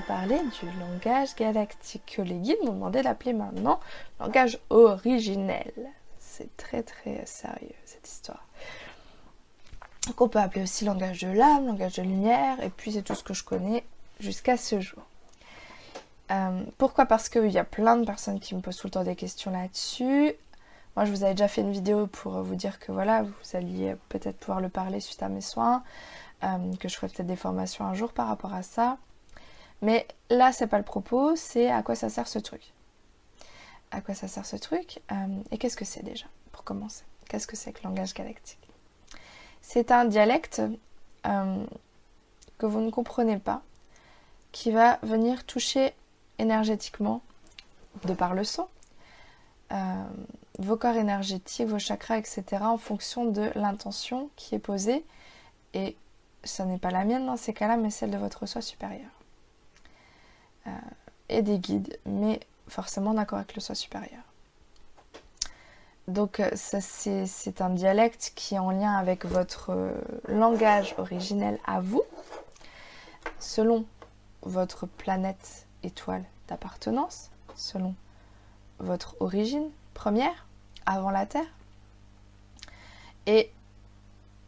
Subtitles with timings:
[0.00, 3.80] parler du langage galactique que les guides m'ont demandé d'appeler maintenant
[4.20, 5.72] langage originel.
[6.18, 8.46] C'est très très sérieux cette histoire.
[10.16, 13.24] Qu'on peut appeler aussi langage de l'âme, langage de lumière, et puis c'est tout ce
[13.24, 13.84] que je connais
[14.20, 15.02] jusqu'à ce jour.
[16.30, 17.06] Euh, pourquoi?
[17.06, 19.50] Parce qu'il y a plein de personnes qui me posent tout le temps des questions
[19.50, 20.34] là-dessus.
[20.96, 23.94] Moi, je vous avais déjà fait une vidéo pour vous dire que voilà, vous alliez
[24.08, 25.82] peut-être pouvoir le parler suite à mes soins,
[26.42, 28.98] euh, que je ferai peut-être des formations un jour par rapport à ça.
[29.82, 32.72] Mais là, c'est pas le propos, c'est à quoi ça sert ce truc.
[33.90, 35.14] À quoi ça sert ce truc euh,
[35.50, 37.04] Et qu'est-ce que c'est déjà, pour commencer?
[37.28, 38.58] Qu'est-ce que c'est que le langage galactique?
[39.62, 40.62] C'est un dialecte
[42.58, 43.62] que vous ne comprenez pas,
[44.52, 45.94] qui va venir toucher
[46.38, 47.22] énergétiquement,
[48.04, 48.68] de par le son,
[49.72, 50.04] euh,
[50.58, 55.04] vos corps énergétiques, vos chakras, etc., en fonction de l'intention qui est posée.
[55.74, 55.96] Et
[56.44, 59.10] ce n'est pas la mienne dans ces cas-là, mais celle de votre soi supérieur.
[60.68, 60.78] Euh,
[61.30, 64.22] et des guides, mais forcément d'accord avec le soi supérieur.
[66.06, 69.92] Donc euh, c'est un dialecte qui est en lien avec votre
[70.26, 72.02] langage originel à vous,
[73.38, 73.84] selon
[74.40, 77.94] votre planète étoile d'appartenance, selon
[78.78, 80.46] votre origine première,
[80.86, 81.52] avant la Terre.
[83.26, 83.52] Et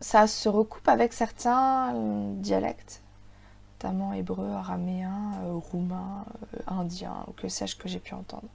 [0.00, 1.94] ça se recoupe avec certains
[2.34, 3.00] dialectes,
[3.76, 6.24] notamment hébreu, araméen, euh, roumain,
[6.54, 8.48] euh, indien, ou que sais-je que j'ai pu entendre.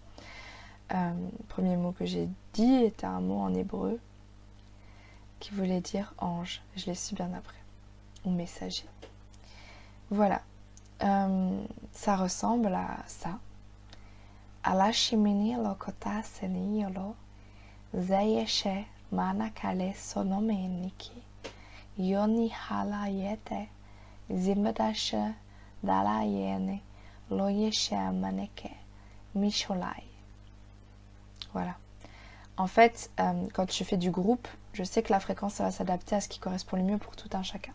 [0.94, 4.00] Euh, le premier mot que j'ai dit était un mot en hébreu
[5.40, 6.62] qui voulait dire ange.
[6.76, 7.58] Je l'ai su bien après.
[8.26, 8.86] Ou messager.
[10.10, 10.42] Voilà.
[11.04, 13.40] Euh, ça ressemble à ça.
[14.64, 17.16] Alashimini lokota seniyolo
[17.96, 21.14] zeyeshe manakale sonomeniki
[21.98, 23.70] yoni halayete
[25.84, 26.80] dalayene
[27.30, 28.72] maneke
[29.36, 30.03] misholai.
[31.53, 31.75] Voilà.
[32.58, 36.16] En fait, euh, quand je fais du groupe, je sais que la fréquence va s'adapter
[36.16, 37.72] à ce qui correspond le mieux pour tout un chacun.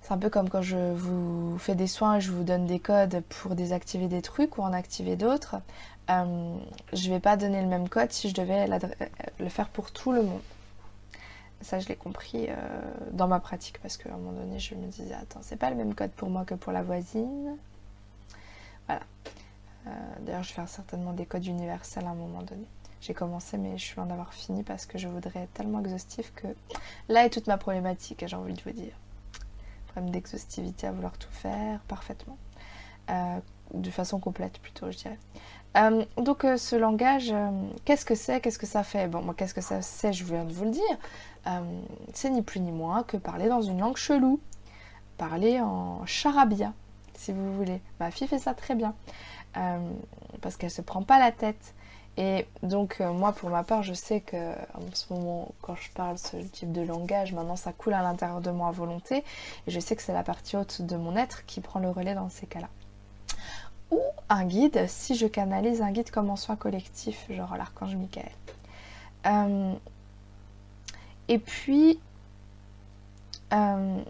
[0.00, 3.22] C'est un peu comme quand je vous fais des soins, je vous donne des codes
[3.28, 5.56] pour désactiver des trucs ou en activer d'autres.
[6.10, 6.56] Euh,
[6.92, 8.66] je ne vais pas donner le même code si je devais
[9.38, 10.40] le faire pour tout le monde.
[11.62, 12.54] Ça, je l'ai compris euh,
[13.12, 15.76] dans ma pratique parce qu'à un moment donné, je me disais Attends, c'est pas le
[15.76, 17.56] même code pour moi que pour la voisine.
[18.86, 19.02] Voilà.
[19.86, 19.90] Euh,
[20.20, 22.66] d'ailleurs, je vais faire certainement des codes universels à un moment donné.
[23.00, 26.32] J'ai commencé, mais je suis loin d'avoir fini parce que je voudrais être tellement exhaustif
[26.34, 26.46] que
[27.08, 28.94] là est toute ma problématique, j'ai envie de vous dire
[30.00, 32.38] d'exhaustivité à vouloir tout faire parfaitement.
[33.10, 33.38] Euh,
[33.74, 35.18] de façon complète plutôt, je dirais.
[35.78, 37.32] Euh, donc euh, ce langage,
[37.86, 38.40] qu'est-ce que c'est?
[38.40, 39.08] Qu'est-ce que ça fait?
[39.08, 40.12] Bon, moi, qu'est-ce que ça c'est?
[40.12, 40.98] Je viens de vous le dire.
[42.12, 44.40] c'est ni plus ni moins que parler dans une langue chelou.
[45.16, 46.72] Parler en charabia,
[47.14, 47.80] si vous voulez.
[47.98, 48.94] Ma fille fait ça très bien.
[50.42, 51.74] parce qu'elle se prend pas la tête.
[52.18, 56.18] Et donc moi pour ma part je sais que en ce moment quand je parle
[56.18, 59.24] ce type de langage maintenant ça coule à l'intérieur de moi à volonté
[59.66, 62.14] et je sais que c'est la partie haute de mon être qui prend le relais
[62.14, 62.68] dans ces cas-là.
[64.44, 68.30] Guide si je canalise un guide comme en soin collectif genre l'archange Michael.
[69.26, 69.74] Euh,
[71.28, 72.00] et puis
[73.52, 74.02] euh,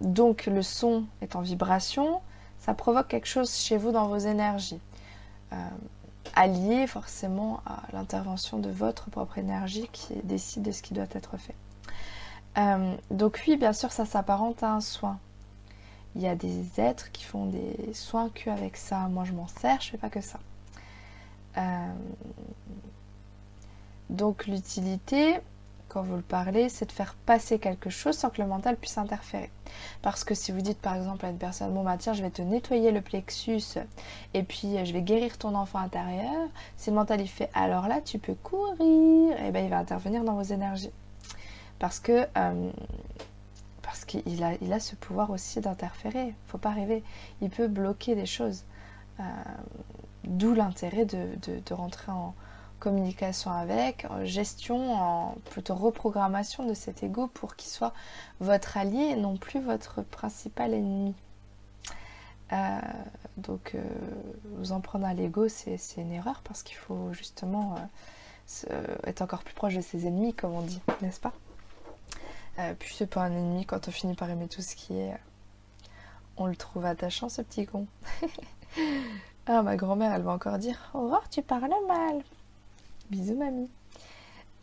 [0.00, 2.20] donc le son est en vibration,
[2.58, 4.80] ça provoque quelque chose chez vous dans vos énergies
[6.34, 11.36] allié forcément à l'intervention de votre propre énergie qui décide de ce qui doit être
[11.36, 11.54] fait.
[12.58, 15.18] Euh, donc oui, bien sûr, ça s'apparente à un soin.
[16.16, 19.08] Il y a des êtres qui font des soins que avec ça.
[19.08, 20.38] Moi, je m'en sers, je fais pas que ça.
[21.56, 21.92] Euh,
[24.10, 25.40] donc l'utilité,
[25.88, 28.98] quand vous le parlez, c'est de faire passer quelque chose sans que le mental puisse
[28.98, 29.50] interférer.
[30.02, 32.30] Parce que si vous dites par exemple à une personne, bon bah tiens, je vais
[32.30, 33.78] te nettoyer le plexus
[34.34, 37.88] et puis euh, je vais guérir ton enfant intérieur, si le mental il fait alors
[37.88, 40.90] là tu peux courir, et eh ben il va intervenir dans vos énergies.
[41.78, 42.70] Parce que euh,
[44.26, 46.34] il a ce pouvoir aussi d'interférer.
[46.46, 47.02] Faut pas rêver.
[47.40, 48.64] Il peut bloquer des choses.
[49.20, 49.22] Euh,
[50.24, 52.34] d'où l'intérêt de, rentrer en,
[52.80, 57.94] communication avec, en gestion, en plutôt reprogrammation de cet ego pour qu'il soit
[58.40, 61.14] votre allié et non plus votre principal ennemi.
[62.52, 62.80] Euh,
[63.38, 63.82] donc euh,
[64.56, 67.76] vous en prendre à l'ego, c'est une erreur parce qu'il faut justement
[69.06, 71.32] être encore plus proche de ses ennemis, comme on dit, n'est-ce pas?
[72.78, 75.14] Puis c'est pas un ennemi quand on finit par aimer tout ce qui est.
[76.36, 77.86] on le trouve attachant, ce petit con.
[79.46, 82.22] ah, ma grand-mère, elle va encore dire Au revoir, tu parles mal.
[83.10, 83.70] Bisous mamie.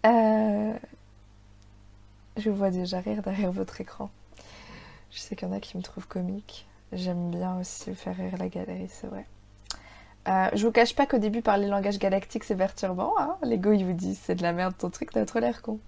[0.06, 0.74] Euh,
[2.38, 4.10] je vois déjà rire derrière votre écran.
[5.12, 6.66] Je sais qu'il y en a qui me trouvent comique.
[6.94, 9.26] J'aime bien aussi faire rire la galerie, c'est vrai.
[10.28, 13.16] Euh, je vous cache pas qu'au début, parler langage galactique, c'est perturbant.
[13.18, 15.80] Hein L'ego, il vous dit c'est de la merde ton truc, t'as trop l'air con.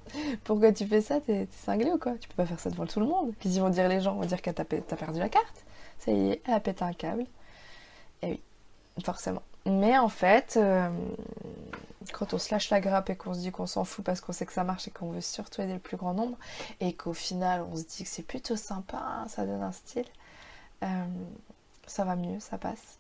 [0.44, 1.20] Pourquoi tu fais ça?
[1.22, 2.14] T'es cinglé ou quoi?
[2.14, 3.34] Tu peux pas faire ça devant tout le monde.
[3.40, 5.66] Qu'est-ce qu'ils vont dire les gens vont dire que t'as perdu la carte.
[6.00, 7.26] Ça y est, elle a pété un câble.
[8.24, 9.44] Et oui, forcément.
[9.66, 10.90] Mais en fait, euh,
[12.12, 14.34] quand on se lâche la grappe et qu'on se dit qu'on s'en fout parce qu'on
[14.34, 16.38] sait que ça marche et qu'on veut surtout aider le plus grand nombre,
[16.82, 20.06] et qu'au final on se dit que c'est plutôt sympa, hein, ça donne un style,
[20.84, 21.06] euh,
[21.88, 23.00] ça va mieux, ça passe.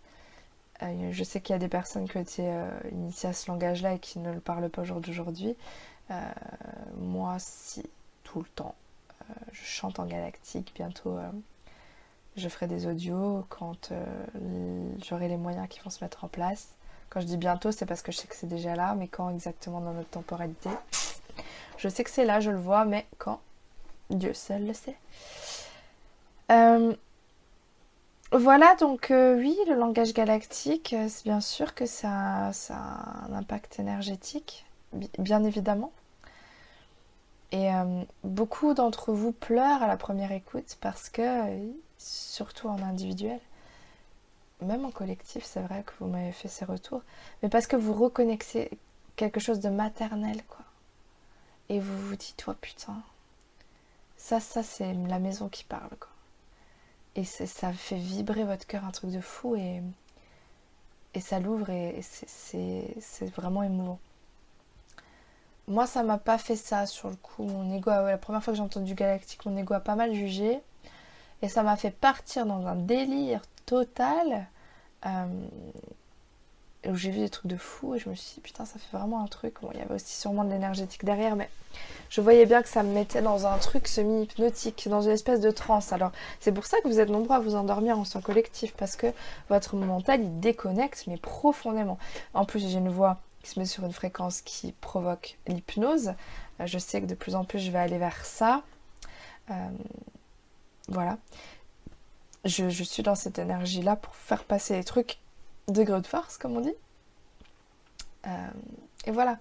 [0.83, 2.51] Euh, je sais qu'il y a des personnes qui ont été
[2.91, 5.55] initiées à ce langage-là et qui ne le parlent pas au jour d'aujourd'hui.
[6.97, 7.83] moi, si,
[8.23, 8.75] tout le temps.
[9.51, 11.17] je chante en galactique, bientôt
[12.35, 16.69] je ferai des audios quand euh, j'aurai les moyens qui vont se mettre en place.
[17.09, 19.29] Quand je dis bientôt, c'est parce que je sais que c'est déjà là, mais quand
[19.29, 20.69] exactement dans notre temporalité
[21.77, 23.39] Je sais que c'est là, je le vois, mais quand
[24.09, 24.97] Dieu seul le sait.
[26.51, 26.95] Euh,
[28.33, 33.79] voilà, donc euh, oui, le langage galactique, c'est bien sûr que ça, a un impact
[33.79, 34.65] énergétique,
[35.19, 35.91] bien évidemment.
[37.51, 37.69] Et
[38.23, 41.21] beaucoup d'entre vous pleurent à la première écoute parce que
[41.99, 43.39] surtout en individuel.
[44.61, 47.01] Même en collectif, c'est vrai que vous m'avez fait ces retours,
[47.41, 48.71] mais parce que vous reconnectez
[49.15, 50.65] quelque chose de maternel, quoi.
[51.69, 53.01] Et vous vous dites, toi putain,
[54.17, 56.12] ça, ça, c'est la maison qui parle, quoi.
[57.15, 59.81] Et ça fait vibrer votre cœur un truc de fou et,
[61.19, 63.99] ça l'ouvre et c'est vraiment émouvant.
[65.67, 67.43] Moi, ça m'a pas fait ça sur le coup.
[67.43, 70.59] Mon ego, la première fois que j'ai entendu Galactique, mon ego a pas mal jugé.
[71.41, 74.47] Et ça m'a fait partir dans un délire total.
[75.05, 75.25] Euh,
[76.93, 79.23] j'ai vu des trucs de fou et je me suis dit putain ça fait vraiment
[79.23, 79.55] un truc.
[79.61, 81.49] Bon il y avait aussi sûrement de l'énergétique derrière mais
[82.09, 85.51] je voyais bien que ça me mettait dans un truc semi-hypnotique, dans une espèce de
[85.51, 85.93] transe.
[85.93, 89.07] Alors c'est pour ça que vous êtes nombreux à vous endormir en collectif parce que
[89.49, 91.97] votre mental il déconnecte mais profondément.
[92.33, 96.13] En plus j'ai une voix qui se met sur une fréquence qui provoque l'hypnose.
[96.59, 98.63] Euh, je sais que de plus en plus je vais aller vers ça.
[99.51, 99.69] Euh,
[100.87, 101.17] voilà.
[102.45, 105.17] Je, suis dans cette énergie-là pour faire passer les trucs
[105.67, 106.75] degré de force, comme on dit.
[108.27, 108.29] Euh,
[109.05, 109.37] et voilà.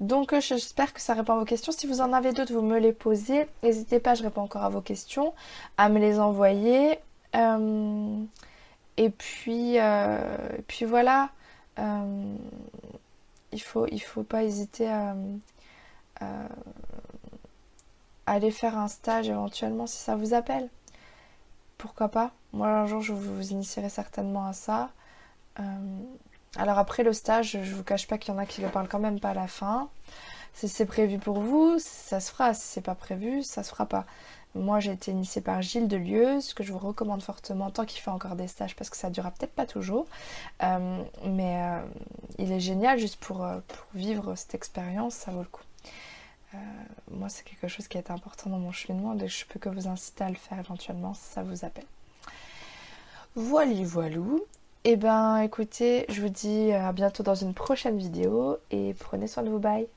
[0.00, 1.72] Donc euh, j'espère que ça répond à vos questions.
[1.72, 3.46] Si vous en avez d'autres, vous me les posez.
[3.62, 5.32] N'hésitez pas, je réponds encore à vos questions,
[5.76, 6.98] à me les envoyer.
[7.34, 8.22] Euh,
[8.96, 9.78] et puis,
[10.66, 11.30] puis voilà.
[11.78, 15.14] il faut, il faut pas hésiter à,
[18.26, 20.68] aller faire un stage éventuellement si ça vous appelle.
[21.78, 22.32] Pourquoi pas?
[22.52, 24.90] Moi un jour je vous initierai certainement à ça.
[25.60, 25.62] Euh,
[26.56, 28.88] alors après le stage, je vous cache pas qu'il y en a qui le parlent
[28.88, 29.88] quand même pas à la fin.
[30.54, 32.54] Si c'est prévu pour vous, ça se fera.
[32.54, 34.06] Si c'est pas prévu, ça se fera pas.
[34.54, 35.98] Moi j'ai été initiée par Gilles de
[36.40, 39.10] ce que je vous recommande fortement tant qu'il fait encore des stages parce que ça
[39.10, 40.06] durera peut-être pas toujours.
[40.62, 41.82] Euh, mais euh,
[42.38, 43.46] il est génial juste pour,
[43.94, 45.62] vivre cette expérience, ça vaut le coup.
[47.10, 49.88] Moi, c'est quelque chose qui été important dans mon cheminement, et je peux que vous
[49.88, 51.84] inciter à le faire éventuellement si ça vous appelle.
[53.34, 54.42] Voilà, voilou.
[54.88, 59.42] Eh ben, écoutez, je vous dis à bientôt dans une prochaine vidéo et prenez soin
[59.42, 59.58] de vous.
[59.58, 59.88] Bye.